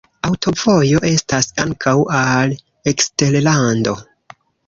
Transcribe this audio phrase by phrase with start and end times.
[0.27, 2.57] Aŭtovojo estas ankaŭ al
[2.93, 3.97] eksterlando.